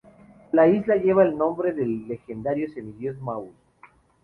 [0.51, 3.51] La isla lleva el nombre del legendario semidiós Maui.